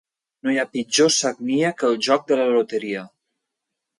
No 0.45 0.53
hi 0.53 0.55
ha 0.61 0.69
pitjor 0.77 1.09
sagnia 1.15 1.69
que 1.81 1.91
el 1.91 1.99
joc 2.07 2.27
de 2.31 2.39
la 2.41 2.47
loteria. 2.55 3.07